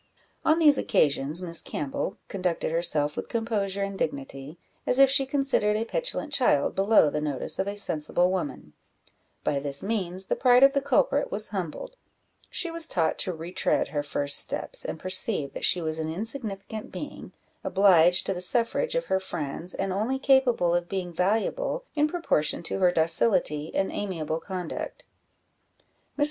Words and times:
On 0.43 0.57
these 0.57 0.79
occasions 0.79 1.43
Miss 1.43 1.61
Campbell 1.61 2.17
conducted 2.27 2.71
herself 2.71 3.15
with 3.15 3.29
composure 3.29 3.83
and 3.83 3.99
dignity, 3.99 4.57
as 4.87 4.97
if 4.97 5.11
she 5.11 5.27
considered 5.27 5.77
a 5.77 5.85
petulant 5.85 6.33
child 6.33 6.73
below 6.73 7.11
the 7.11 7.21
notice 7.21 7.59
of 7.59 7.67
a 7.67 7.77
sensible 7.77 8.31
woman: 8.31 8.73
by 9.43 9.59
this 9.59 9.83
means 9.83 10.25
the 10.25 10.35
pride 10.35 10.63
of 10.63 10.73
the 10.73 10.81
culprit 10.81 11.31
was 11.31 11.49
humbled; 11.49 11.97
she 12.49 12.71
was 12.71 12.87
taught 12.87 13.19
to 13.19 13.31
retread 13.31 13.89
her 13.89 14.01
first 14.01 14.39
steps, 14.39 14.85
and 14.85 14.97
perceive 14.97 15.53
that 15.53 15.65
she 15.65 15.83
was 15.83 15.99
an 15.99 16.11
insignificant 16.11 16.91
being, 16.91 17.31
obliged 17.63 18.25
to 18.25 18.33
the 18.33 18.41
suffrage 18.41 18.95
of 18.95 19.05
her 19.05 19.19
friends, 19.19 19.75
and 19.75 19.93
only 19.93 20.17
capable 20.17 20.73
of 20.73 20.89
being 20.89 21.13
valuable 21.13 21.83
in 21.93 22.07
proportion 22.07 22.63
to 22.63 22.79
her 22.79 22.89
docility 22.91 23.69
and 23.75 23.91
amiable 23.91 24.39
conduct. 24.39 25.03
Mrs. 26.17 26.19